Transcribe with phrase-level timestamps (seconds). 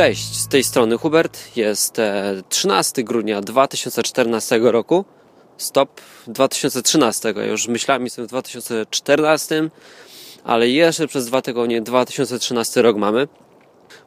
[0.00, 1.56] Cześć, z tej strony Hubert.
[1.56, 1.96] Jest
[2.48, 5.04] 13 grudnia 2014 roku.
[5.56, 7.34] Stop 2013.
[7.48, 9.68] Już myślałem, jestem w 2014,
[10.44, 13.28] ale jeszcze przez dwa tygodnie 2013 rok mamy.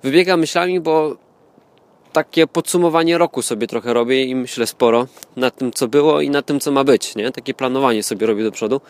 [0.04, 1.16] Wybiegam myślami, bo
[2.14, 6.46] takie podsumowanie roku sobie trochę robię i myślę sporo nad tym, co było i nad
[6.46, 7.16] tym, co ma być.
[7.16, 7.32] Nie?
[7.32, 8.82] Takie planowanie sobie robię do przodu.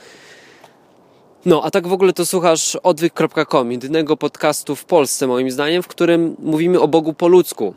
[1.46, 5.88] No, a tak w ogóle to słuchasz odwyk.com, jedynego podcastu w Polsce, moim zdaniem, w
[5.88, 7.74] którym mówimy o Bogu po ludzku.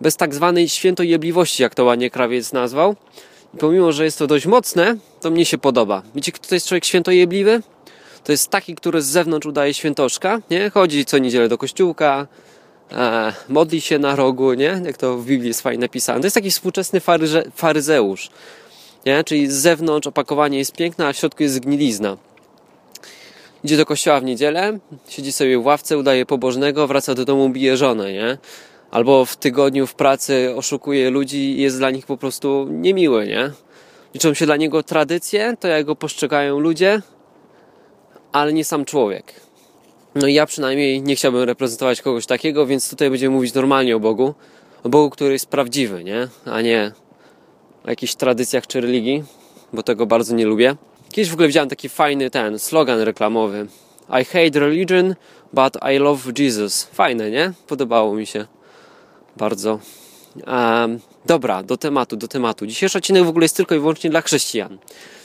[0.00, 2.96] Bez tak zwanej świętojebliwości, jak to ładnie krawiec nazwał.
[3.54, 6.02] I pomimo, że jest to dość mocne, to mnie się podoba.
[6.14, 7.62] Wiecie, kto to jest człowiek świętojebliwy?
[8.24, 10.70] To jest taki, który z zewnątrz udaje świętoszka, nie?
[10.70, 12.26] Chodzi co niedzielę do kościółka,
[12.92, 14.80] e, modli się na rogu, nie?
[14.84, 16.20] Jak to w Biblii jest fajnie napisane.
[16.20, 18.30] To jest taki współczesny faryże, faryzeusz,
[19.06, 19.24] nie?
[19.24, 22.16] Czyli z zewnątrz opakowanie jest piękne, a w środku jest zgnilizna.
[23.64, 27.76] Idzie do kościoła w niedzielę, siedzi sobie w ławce, udaje pobożnego, wraca do domu, bije
[27.76, 28.38] żonę, nie?
[28.90, 33.50] Albo w tygodniu w pracy oszukuje ludzi i jest dla nich po prostu niemiły, nie?
[34.14, 37.02] Liczą się dla niego tradycje, to jak go postrzegają ludzie,
[38.32, 39.32] ale nie sam człowiek.
[40.14, 44.00] No i ja przynajmniej nie chciałbym reprezentować kogoś takiego, więc tutaj będziemy mówić normalnie o
[44.00, 44.34] Bogu.
[44.84, 46.28] O Bogu, który jest prawdziwy, nie?
[46.44, 46.92] A nie
[47.84, 49.24] o jakichś tradycjach czy religii,
[49.72, 50.76] bo tego bardzo nie lubię.
[51.12, 53.66] Kiedyś w ogóle widziałem taki fajny ten slogan reklamowy.
[54.20, 55.14] I hate religion,
[55.52, 56.84] but I love Jesus.
[56.84, 57.52] Fajne, nie?
[57.66, 58.46] Podobało mi się.
[59.36, 59.78] Bardzo.
[60.46, 62.66] Um, dobra, do tematu, do tematu.
[62.66, 64.78] Dzisiejszy odcinek w ogóle jest tylko i wyłącznie dla chrześcijan.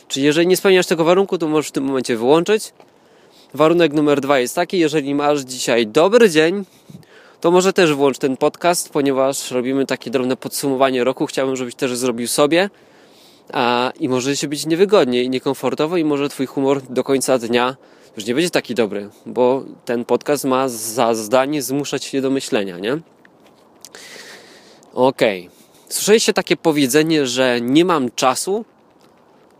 [0.08, 2.74] Czyli jeżeli nie spełniasz tego warunku, to możesz w tym momencie wyłączyć.
[3.54, 6.66] Warunek numer dwa jest taki, jeżeli masz dzisiaj dobry dzień,
[7.42, 11.26] to może też włącz ten podcast, ponieważ robimy takie drobne podsumowanie roku.
[11.26, 12.70] Chciałbym, żebyś też zrobił sobie
[13.54, 17.76] a, i może się być niewygodnie i niekomfortowo i może twój humor do końca dnia
[18.18, 22.80] już nie będzie taki dobry, bo ten podcast ma za zdanie zmuszać się do myślenia,
[22.80, 22.94] nie?
[24.94, 25.42] Okej.
[25.42, 25.56] Okay.
[25.90, 28.66] Słyszeliście takie powiedzenie, że nie mam czasu?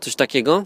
[0.00, 0.64] Coś takiego?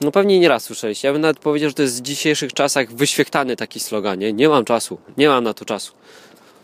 [0.00, 1.08] No pewnie nie raz słyszeliście.
[1.08, 4.32] Ja bym nawet powiedział, że to jest w dzisiejszych czasach wyświechtany taki slogan, nie?
[4.32, 4.98] Nie mam czasu.
[5.16, 5.92] Nie mam na to czasu.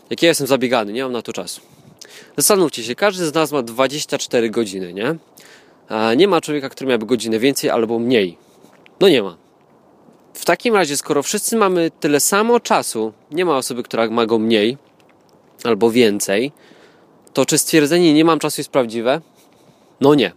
[0.09, 1.61] Jak ja jestem zabiegany, nie mam na to czasu.
[2.37, 5.15] Zastanówcie się, każdy z nas ma 24 godziny, nie?
[5.89, 8.37] A nie ma człowieka, który miałby godzinę więcej albo mniej.
[8.99, 9.37] No nie ma.
[10.33, 14.39] W takim razie, skoro wszyscy mamy tyle samo czasu, nie ma osoby, która ma go
[14.39, 14.77] mniej
[15.63, 16.51] albo więcej,
[17.33, 19.21] to czy stwierdzenie nie mam czasu jest prawdziwe?
[20.01, 20.31] No nie.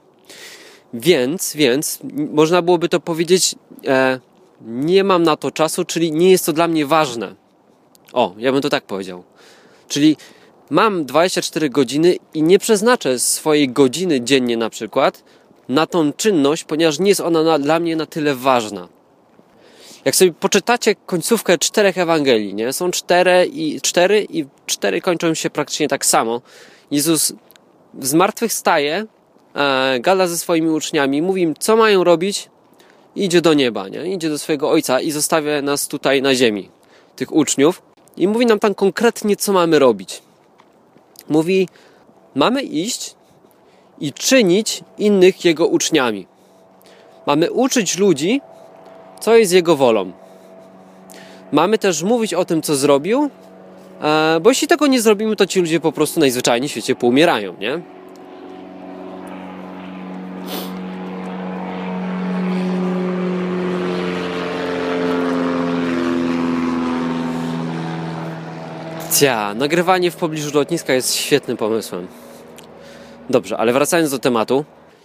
[0.94, 1.98] Więc, więc
[2.32, 3.54] można byłoby to powiedzieć,
[3.86, 4.20] e,
[4.60, 7.34] nie mam na to czasu, czyli nie jest to dla mnie ważne.
[8.12, 9.24] O, ja bym to tak powiedział.
[9.88, 10.16] Czyli
[10.70, 15.24] mam 24 godziny i nie przeznaczę swojej godziny dziennie na przykład
[15.68, 18.88] na tą czynność, ponieważ nie jest ona na, dla mnie na tyle ważna.
[20.04, 22.72] Jak sobie poczytacie końcówkę czterech Ewangelii, nie?
[22.72, 26.40] Są cztery i cztery i cztery kończą się praktycznie tak samo.
[26.90, 27.32] Jezus
[28.00, 29.06] zmartwychwstaje,
[29.54, 32.48] e, gada ze swoimi uczniami, mówi im, co mają robić,
[33.16, 34.12] idzie do nieba, nie?
[34.12, 36.68] Idzie do swojego Ojca i zostawia nas tutaj na ziemi,
[37.16, 37.82] tych uczniów.
[38.16, 40.22] I mówi nam tam konkretnie, co mamy robić
[41.30, 41.68] mówi:
[42.34, 43.14] Mamy iść
[44.00, 46.26] i czynić innych Jego uczniami.
[47.26, 48.40] Mamy uczyć ludzi,
[49.20, 50.12] co jest Jego wolą.
[51.52, 53.30] Mamy też mówić o tym, co zrobił,
[54.02, 57.56] e, bo jeśli tego nie zrobimy, to ci ludzie po prostu najzwyczajniej w świecie poumierają,
[57.60, 57.80] nie?
[69.10, 72.06] Cia, nagrywanie w pobliżu lotniska jest świetnym pomysłem.
[73.30, 74.64] Dobrze, ale wracając do tematu.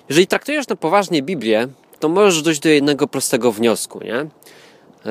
[0.09, 1.67] Jeżeli traktujesz na poważnie Biblię,
[1.99, 4.25] to możesz dojść do jednego prostego wniosku, nie?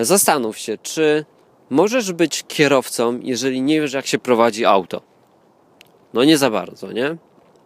[0.04, 1.24] Zastanów się, czy
[1.70, 5.02] możesz być kierowcą, jeżeli nie wiesz, jak się prowadzi auto.
[6.14, 7.16] No nie za bardzo, nie?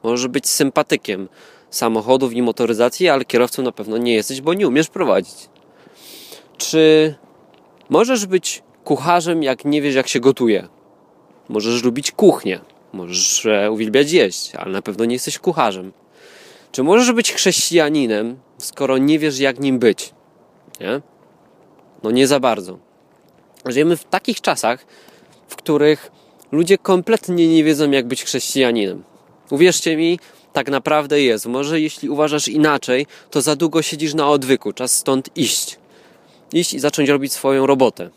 [0.03, 1.29] Możesz być sympatykiem
[1.71, 5.49] samochodów i motoryzacji, ale kierowcą na pewno nie jesteś, bo nie umiesz prowadzić.
[6.59, 7.15] Czy
[7.89, 10.69] możesz być kucharzem, jak nie wiesz, jak się gotuje?
[11.49, 12.61] Możesz lubić kuchnię,
[12.93, 15.93] możesz e, uwielbiać jeść, ale na pewno nie jesteś kucharzem.
[16.73, 20.15] Czy możesz być chrześcijaninem, skoro nie wiesz, jak nim być?
[20.81, 21.01] Nie?
[22.03, 22.79] No nie za bardzo.
[23.67, 24.87] Żyjemy w takich czasach,
[25.49, 26.11] w których
[26.53, 29.05] ludzie kompletnie nie wiedzą, jak być chrześcijaninem.
[29.51, 30.19] Uwierzcie mi,
[30.53, 31.47] tak naprawdę jest.
[31.47, 35.79] Może jeśli uważasz inaczej, to za długo siedzisz na odwyku, czas stąd iść.
[36.53, 38.11] Iść i zacząć robić swoją robotę.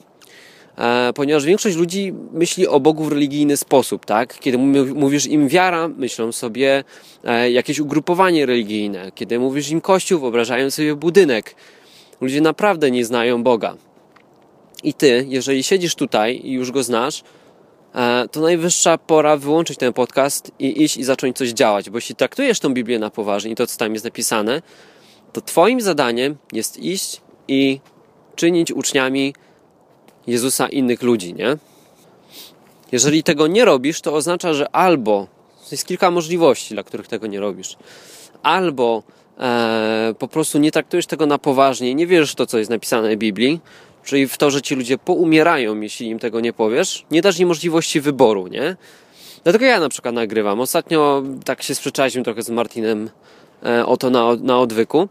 [0.77, 4.39] E, ponieważ większość ludzi myśli o Bogu w religijny sposób, tak?
[4.39, 4.57] Kiedy
[4.95, 6.83] mówisz im wiara, myślą sobie
[7.23, 9.11] e, jakieś ugrupowanie religijne.
[9.15, 11.55] Kiedy mówisz im kościół, wyobrażają sobie budynek.
[12.21, 13.75] Ludzie naprawdę nie znają Boga.
[14.83, 17.23] I ty, jeżeli siedzisz tutaj i już go znasz,
[17.95, 22.15] e, to najwyższa pora wyłączyć ten podcast i iść i zacząć coś działać, bo jeśli
[22.15, 24.61] traktujesz tą Biblię na poważnie i to, co tam jest napisane,
[25.33, 27.79] to Twoim zadaniem jest iść i
[28.35, 29.33] czynić uczniami
[30.27, 31.57] Jezusa innych ludzi, nie?
[32.91, 35.27] Jeżeli tego nie robisz, to oznacza, że albo
[35.71, 37.77] jest kilka możliwości, dla których tego nie robisz.
[38.43, 39.03] Albo
[39.39, 43.15] e, po prostu nie traktujesz tego na poważnie, nie wierzysz w to, co jest napisane
[43.15, 43.59] w Biblii,
[44.03, 47.47] czyli w to, że ci ludzie poumierają, jeśli im tego nie powiesz, nie dasz im
[47.47, 48.75] możliwości wyboru, nie?
[49.43, 50.59] Dlatego ja na przykład nagrywam.
[50.59, 53.09] Ostatnio tak się sprzeczaliśmy trochę z Martinem
[53.65, 55.07] e, o to na, na odwyku.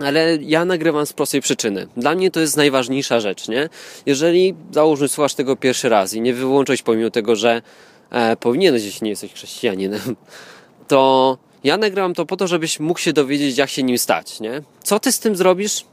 [0.00, 1.86] Ale ja nagrywam z prostej przyczyny.
[1.96, 3.68] Dla mnie to jest najważniejsza rzecz, nie?
[4.06, 7.62] Jeżeli załóżmy słuchasz tego pierwszy raz i nie wyłączyć pomimo tego, że
[8.10, 10.00] e, powinieneś, jeśli nie jesteś chrześcijaninem,
[10.88, 14.62] to ja nagrywam to po to, żebyś mógł się dowiedzieć, jak się nim stać, nie?
[14.82, 15.84] Co ty z tym zrobisz?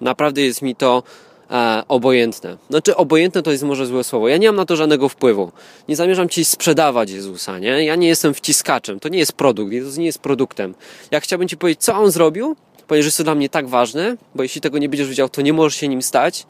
[0.00, 1.02] Naprawdę jest mi to
[1.50, 2.56] e, obojętne.
[2.70, 4.28] Znaczy, obojętne to jest może złe słowo.
[4.28, 5.52] Ja nie mam na to żadnego wpływu.
[5.88, 7.84] Nie zamierzam ci sprzedawać Jezusa, nie?
[7.84, 9.00] Ja nie jestem wciskaczem.
[9.00, 9.72] To nie jest produkt.
[9.72, 10.74] Jezus nie jest produktem.
[11.10, 12.56] Ja chciałbym ci powiedzieć, co on zrobił,
[12.90, 15.52] ponieważ jest to dla mnie tak ważne, bo jeśli tego nie będziesz wiedział, to nie
[15.52, 16.46] możesz się nim stać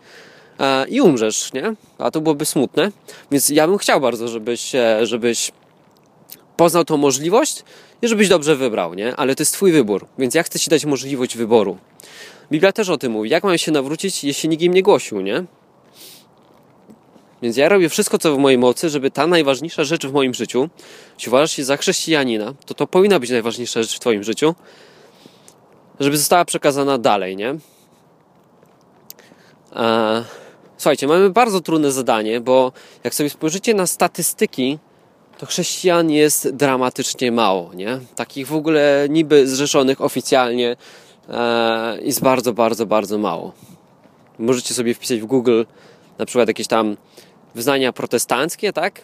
[0.58, 1.75] e, i umrzesz, nie?
[1.98, 2.92] A to byłoby smutne.
[3.31, 5.52] Więc ja bym chciał bardzo, żebyś, e, żebyś
[6.56, 7.64] poznał tą możliwość
[8.02, 9.16] i żebyś dobrze wybrał, nie?
[9.16, 11.78] Ale to jest twój wybór, więc ja chcę ci dać możliwość wyboru.
[12.52, 13.31] Biblia też o tym mówi.
[13.31, 15.44] Jak mam się nawrócić, jeśli nikt im nie głosił, nie?
[17.42, 20.69] Więc ja robię wszystko, co w mojej mocy, żeby ta najważniejsza rzecz w moim życiu,
[21.14, 24.54] jeśli uważasz się za chrześcijanina, to to powinna być najważniejsza rzecz w twoim życiu,
[26.00, 27.49] żeby została przekazana dalej, nie?
[29.76, 30.25] Eee,
[30.76, 32.73] słuchajcie, mamy bardzo trudne zadanie, bo
[33.05, 34.79] jak sobie spojrzycie na statystyki,
[35.38, 37.99] to chrześcijan jest dramatycznie mało, nie?
[38.17, 40.76] Takich w ogóle niby zrzeszonych oficjalnie
[41.29, 43.52] eee, jest bardzo, bardzo, bardzo mało.
[44.38, 45.62] Możecie sobie wpisać w Google
[46.19, 46.97] na przykład jakieś tam
[47.55, 49.00] wyznania protestanckie, tak?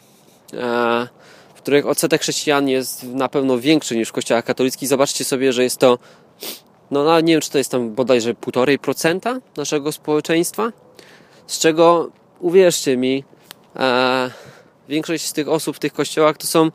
[0.52, 1.08] Eee,
[1.54, 4.88] w których odsetek chrześcijan jest na pewno większy niż w kościołach katolickich.
[4.88, 5.98] Zobaczcie sobie, że jest to
[6.90, 10.72] no nie wiem, czy to jest tam bodajże 1,5% naszego społeczeństwa,
[11.46, 12.10] z czego
[12.40, 13.24] uwierzcie mi,
[13.76, 14.30] e,
[14.88, 16.70] większość z tych osób w tych kościołach to są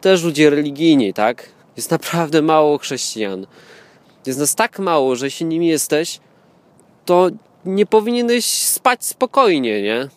[0.00, 1.48] też ludzie religijni, tak?
[1.76, 3.46] Jest naprawdę mało chrześcijan.
[4.26, 6.20] Jest nas tak mało, że jeśli nim jesteś,
[7.04, 7.30] to
[7.64, 10.08] nie powinieneś spać spokojnie, nie?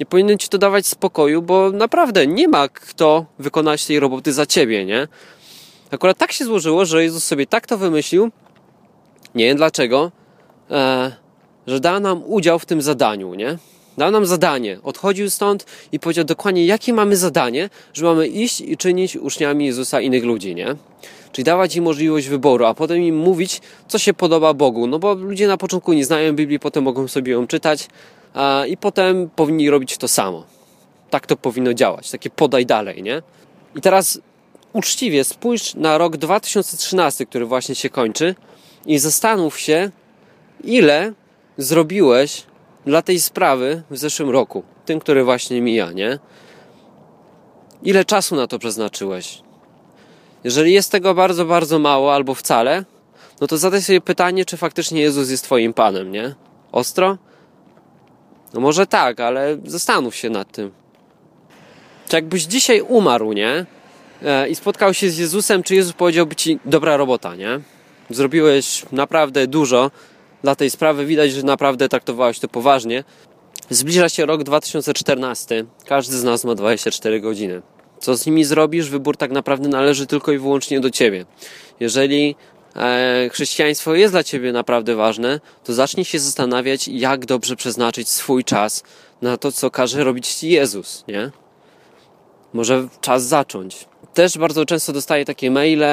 [0.00, 4.46] Nie powinien ci to dawać spokoju, bo naprawdę nie ma kto wykonać tej roboty za
[4.46, 5.08] ciebie, nie?
[5.90, 8.30] Akurat tak się złożyło, że Jezus sobie tak to wymyślił,
[9.34, 10.12] nie wiem dlaczego,
[10.70, 11.12] e,
[11.66, 13.58] że da nam udział w tym zadaniu, nie?
[13.98, 18.76] Dał nam zadanie, odchodził stąd i powiedział dokładnie, jakie mamy zadanie, że mamy iść i
[18.76, 20.76] czynić uczniami Jezusa innych ludzi, nie?
[21.32, 24.86] Czyli dawać im możliwość wyboru, a potem im mówić, co się podoba Bogu.
[24.86, 27.88] No bo ludzie na początku nie znają Biblii, potem mogą sobie ją czytać
[28.34, 30.44] a, i potem powinni robić to samo.
[31.10, 33.22] Tak to powinno działać, takie podaj dalej, nie?
[33.76, 34.20] I teraz
[34.72, 38.34] uczciwie spójrz na rok 2013, który właśnie się kończy
[38.86, 39.90] i zastanów się,
[40.64, 41.12] ile
[41.58, 42.42] zrobiłeś
[42.86, 46.18] dla tej sprawy w zeszłym roku, tym, który właśnie mija, nie?
[47.82, 49.42] Ile czasu na to przeznaczyłeś?
[50.44, 52.84] Jeżeli jest tego bardzo, bardzo mało albo wcale,
[53.40, 56.34] no to zadaj sobie pytanie, czy faktycznie Jezus jest Twoim Panem, nie?
[56.72, 57.18] Ostro?
[58.54, 60.72] No może tak, ale zastanów się nad tym.
[62.08, 63.66] Czy jakbyś dzisiaj umarł, nie?
[64.22, 67.60] E, I spotkał się z Jezusem, czy Jezus powiedziałby Ci, dobra robota, nie?
[68.10, 69.90] Zrobiłeś naprawdę dużo
[70.42, 71.06] dla tej sprawy.
[71.06, 73.04] Widać, że naprawdę traktowałeś to poważnie.
[73.70, 75.64] Zbliża się rok 2014.
[75.86, 77.62] Każdy z nas ma 24 godziny.
[78.00, 78.90] Co z nimi zrobisz?
[78.90, 81.26] Wybór tak naprawdę należy tylko i wyłącznie do ciebie.
[81.80, 82.36] Jeżeli
[82.76, 88.44] e, chrześcijaństwo jest dla ciebie naprawdę ważne, to zacznij się zastanawiać, jak dobrze przeznaczyć swój
[88.44, 88.82] czas
[89.22, 91.30] na to, co każe robić ci Jezus, nie?
[92.52, 93.88] Może czas zacząć
[94.18, 95.84] też bardzo często dostaję takie maile,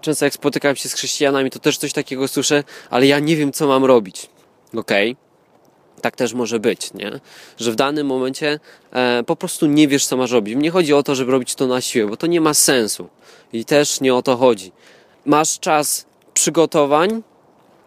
[0.00, 3.52] często jak spotykam się z chrześcijanami, to też coś takiego słyszę, ale ja nie wiem,
[3.52, 4.30] co mam robić.
[4.76, 5.12] Okej.
[5.12, 6.00] Okay.
[6.02, 7.20] Tak też może być, nie?
[7.58, 8.60] Że w danym momencie
[8.92, 10.56] e, po prostu nie wiesz, co masz robić.
[10.56, 13.08] Nie chodzi o to, żeby robić to na siłę, bo to nie ma sensu.
[13.52, 14.72] I też nie o to chodzi.
[15.26, 17.22] Masz czas przygotowań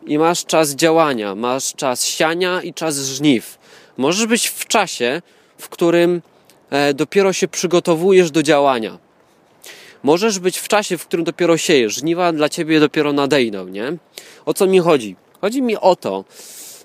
[0.05, 1.35] i masz czas działania.
[1.35, 3.57] Masz czas siania i czas żniw.
[3.97, 5.21] Możesz być w czasie,
[5.57, 6.21] w którym
[6.93, 8.97] dopiero się przygotowujesz do działania
[10.03, 11.93] Możesz być w czasie, w którym dopiero siejesz.
[11.93, 13.97] Żniwa dla ciebie dopiero nadejdą, nie?
[14.45, 15.15] O co mi chodzi?
[15.41, 16.25] Chodzi mi o to,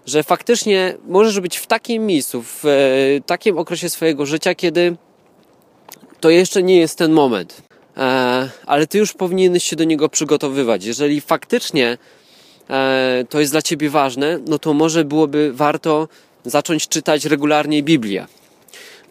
[0.07, 2.71] że faktycznie możesz być w takim miejscu, w e,
[3.27, 4.97] takim okresie swojego życia, kiedy
[6.21, 7.63] to jeszcze nie jest ten moment.
[7.97, 10.85] E, ale ty już powinieneś się do niego przygotowywać.
[10.85, 11.99] Jeżeli faktycznie
[12.71, 16.09] e, to jest dla ciebie ważne, no to może byłoby warto
[16.45, 18.27] zacząć czytać regularnie Biblię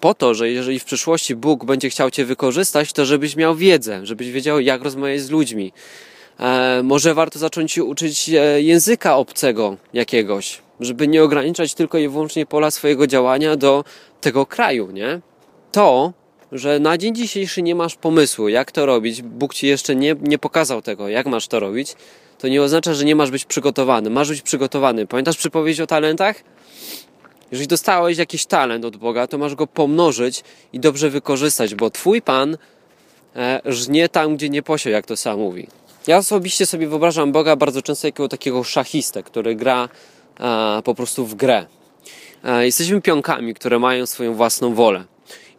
[0.05, 4.05] po to, że jeżeli w przyszłości Bóg będzie chciał Cię wykorzystać, to żebyś miał wiedzę,
[4.05, 5.71] żebyś wiedział, jak rozmawiać z ludźmi.
[6.39, 12.07] E, może warto zacząć się uczyć e, języka obcego jakiegoś, żeby nie ograniczać tylko i
[12.07, 13.83] wyłącznie pola swojego działania do
[14.21, 15.21] tego kraju, nie?
[15.71, 16.13] To,
[16.51, 20.38] że na dzień dzisiejszy nie masz pomysłu, jak to robić, Bóg Ci jeszcze nie, nie
[20.38, 21.95] pokazał tego, jak masz to robić,
[22.38, 24.09] to nie oznacza, że nie masz być przygotowany.
[24.09, 25.07] Masz być przygotowany.
[25.07, 26.43] Pamiętasz przypowieść o talentach?
[27.51, 32.21] Jeżeli dostałeś jakiś talent od Boga, to masz go pomnożyć i dobrze wykorzystać, bo Twój
[32.21, 32.57] Pan
[33.35, 35.67] e, żnie tam, gdzie nie posiał, jak to sam mówi.
[36.07, 39.89] Ja osobiście sobie wyobrażam Boga bardzo często jako takiego szachistę, który gra
[40.39, 41.65] e, po prostu w grę.
[42.43, 45.03] E, jesteśmy pionkami, które mają swoją własną wolę.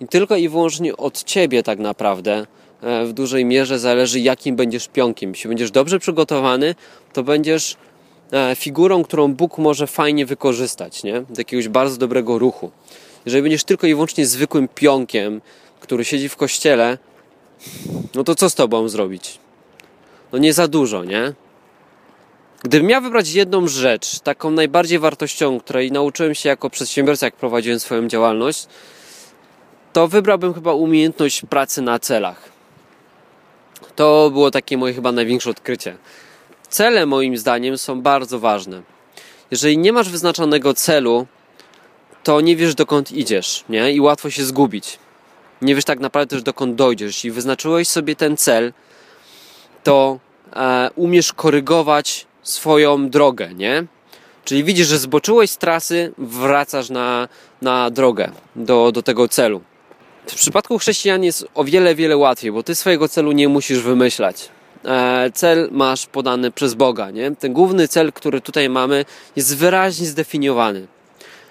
[0.00, 2.47] I tylko i wyłącznie od Ciebie tak naprawdę
[2.83, 5.31] w dużej mierze zależy, jakim będziesz pionkiem.
[5.31, 6.75] Jeśli będziesz dobrze przygotowany,
[7.12, 7.76] to będziesz
[8.54, 11.21] figurą, którą Bóg może fajnie wykorzystać, nie?
[11.21, 12.71] Do jakiegoś bardzo dobrego ruchu.
[13.26, 15.40] Jeżeli będziesz tylko i wyłącznie zwykłym pionkiem,
[15.80, 16.99] który siedzi w kościele,
[18.14, 19.38] no to co z tobą zrobić?
[20.33, 21.33] No nie za dużo, nie?
[22.62, 27.80] Gdybym miał wybrać jedną rzecz, taką najbardziej wartościową, której nauczyłem się jako przedsiębiorca, jak prowadziłem
[27.80, 28.66] swoją działalność,
[29.92, 32.49] to wybrałbym chyba umiejętność pracy na celach.
[33.97, 35.97] To było takie moje chyba największe odkrycie.
[36.69, 38.83] Cele moim zdaniem są bardzo ważne.
[39.51, 41.27] Jeżeli nie masz wyznaczonego celu,
[42.23, 43.93] to nie wiesz dokąd idziesz, nie?
[43.93, 44.99] I łatwo się zgubić.
[45.63, 47.15] Nie wiesz tak naprawdę też dokąd dojdziesz.
[47.15, 48.73] Jeśli wyznaczyłeś sobie ten cel,
[49.85, 50.19] to
[50.57, 53.85] e, umiesz korygować swoją drogę, nie?
[54.45, 57.29] Czyli widzisz, że zboczyłeś z trasy, wracasz na,
[57.63, 59.61] na drogę do, do tego celu.
[60.27, 64.49] W przypadku chrześcijan jest o wiele, wiele łatwiej, bo ty swojego celu nie musisz wymyślać.
[64.87, 67.11] E, cel masz podany przez Boga.
[67.11, 67.37] Nie?
[67.37, 69.05] Ten główny cel, który tutaj mamy,
[69.37, 70.87] jest wyraźnie zdefiniowany.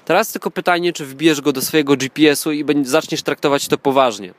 [0.05, 4.33] Teraz tylko pytanie, czy wbijesz go do swojego GPS-u i zaczniesz traktować to poważnie.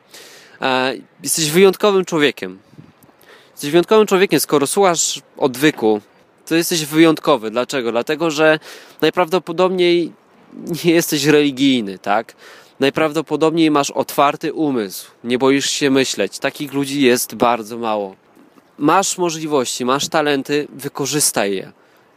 [0.60, 2.58] E, jesteś wyjątkowym człowiekiem.
[3.52, 6.00] Jesteś wyjątkowym człowiekiem, skoro słuchasz odwyku,
[6.46, 7.50] to jesteś wyjątkowy.
[7.50, 7.92] Dlaczego?
[7.92, 8.58] Dlatego, że
[9.00, 10.12] najprawdopodobniej
[10.84, 12.34] nie jesteś religijny, tak?
[12.80, 16.38] Najprawdopodobniej masz otwarty umysł, nie boisz się myśleć.
[16.38, 18.25] Takich ludzi jest bardzo mało
[18.78, 21.72] masz możliwości, masz talenty, wykorzystaj je.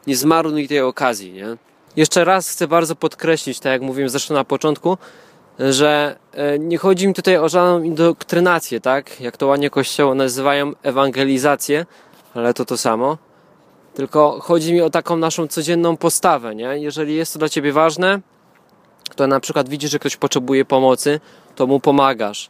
[0.08, 1.58] Nie zmarnuj tej okazji, nie?
[1.96, 4.98] Jeszcze raz chcę bardzo podkreślić, tak jak mówiłem zresztą na początku,
[5.60, 9.22] że e, nie chodzi mi tutaj o żadną indoktrynację, tak?
[9.22, 11.86] Jak to ładnie kościoło nazywają ewangelizację,
[12.34, 13.18] ale to to samo.
[13.94, 16.78] Tylko chodzi mi o taką naszą codzienną postawę, nie?
[16.78, 18.20] Jeżeli jest to dla ciebie ważne,
[19.16, 21.20] to na przykład widzisz, że ktoś potrzebuje pomocy,
[21.56, 22.50] to mu pomagasz.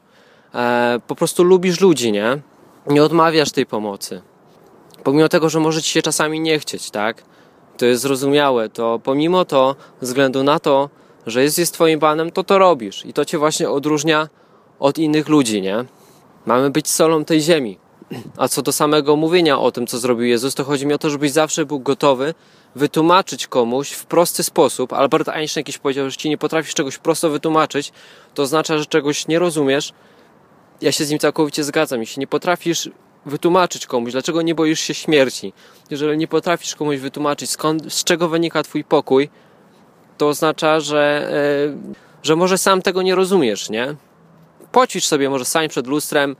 [0.56, 2.42] E, po prostu lubisz ludzi, nie?
[2.88, 4.21] Nie odmawiasz tej pomocy.
[5.03, 7.24] Pomimo tego, że może ci się czasami nie chcieć, tak?
[7.77, 10.89] To jest zrozumiałe, to pomimo to, względu na to,
[11.27, 13.05] że jest, jest Twoim Panem, to to robisz.
[13.05, 14.29] I to Cię właśnie odróżnia
[14.79, 15.86] od innych ludzi, nie?
[16.45, 17.77] Mamy być solą tej ziemi.
[18.38, 21.09] A co do samego mówienia o tym, co zrobił Jezus, to chodzi mi o to,
[21.09, 22.33] żebyś zawsze był gotowy
[22.75, 24.93] wytłumaczyć komuś w prosty sposób.
[24.93, 27.91] Albert Einstein kiedyś powiedział, że ci nie potrafisz czegoś prosto wytłumaczyć,
[28.33, 29.93] to oznacza, że czegoś nie rozumiesz,
[30.81, 32.00] ja się z nim całkowicie zgadzam.
[32.00, 32.89] Jeśli nie potrafisz
[33.25, 35.53] wytłumaczyć komuś, dlaczego nie boisz się śmierci,
[35.89, 39.29] jeżeli nie potrafisz komuś wytłumaczyć, skąd, z czego wynika Twój pokój,
[40.17, 41.31] to oznacza, że,
[41.88, 41.93] yy,
[42.24, 43.95] że może sam tego nie rozumiesz, nie?
[44.71, 46.36] Poćwicz sobie, może stań przed lustrem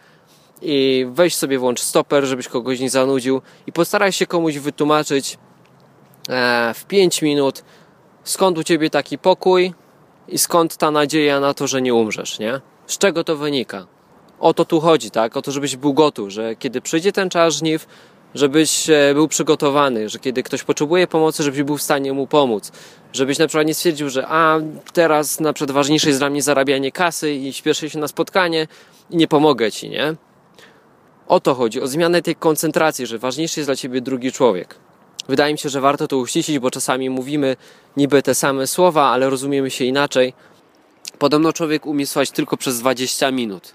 [0.62, 5.38] i weź sobie, włącz stoper, żebyś kogoś nie zanudził i postaraj się komuś wytłumaczyć
[6.30, 7.64] e, w 5 minut,
[8.24, 9.74] skąd u Ciebie taki pokój
[10.28, 12.62] i skąd ta nadzieja na to, że nie umrzesz, nie?
[12.88, 13.88] Z czego to wynika?
[14.40, 15.38] O to tu chodzi, tak?
[15.38, 17.88] O to, żebyś był gotów, że kiedy przyjdzie ten czas żniw,
[18.36, 22.72] żebyś e, był przygotowany, że kiedy ktoś potrzebuje pomocy, żebyś był w stanie mu pomóc.
[23.14, 24.60] Żebyś na przykład nie stwierdził, że a
[24.94, 28.68] teraz na przykład ważniejsze jest dla mnie zarabianie kasy i śpieszę się na spotkanie
[29.10, 30.16] i nie pomogę ci, nie?
[31.28, 34.76] O to chodzi, o zmianę tej koncentracji, że ważniejszy jest dla ciebie drugi człowiek.
[35.30, 37.56] Wydaje mi się, że warto to uściślić, bo czasami mówimy
[37.98, 40.34] niby te same słowa, ale rozumiemy się inaczej.
[41.20, 43.74] Podobno człowiek umie słuchać tylko przez 20 minut.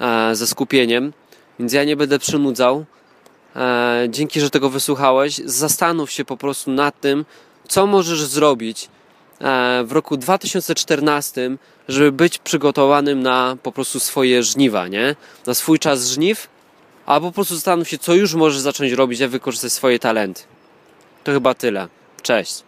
[0.00, 1.12] E, ze skupieniem,
[1.58, 2.84] więc ja nie będę przynudzał.
[3.56, 5.40] E, dzięki, że tego wysłuchałeś.
[5.44, 7.24] Zastanów się po prostu nad tym,
[7.68, 8.88] co możesz zrobić
[9.40, 11.56] e, w roku 2014,
[11.88, 15.16] żeby być przygotowanym na po prostu swoje żniwa, nie?
[15.46, 16.48] Na swój czas żniw,
[17.06, 20.42] a po prostu zastanów się, co już możesz zacząć robić, jak wykorzystać swoje talenty.
[21.24, 21.88] To chyba tyle.
[22.22, 22.62] Cześć.